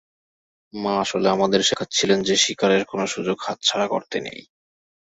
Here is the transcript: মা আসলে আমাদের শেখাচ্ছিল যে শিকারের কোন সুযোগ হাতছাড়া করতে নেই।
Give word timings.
মা 0.73 0.93
আসলে 0.99 1.27
আমাদের 1.29 1.61
শেখাচ্ছিল 1.63 2.09
যে 2.21 2.35
শিকারের 2.35 2.83
কোন 2.85 2.99
সুযোগ 3.05 3.37
হাতছাড়া 3.41 3.87
করতে 3.87 4.17
নেই। 4.19 4.41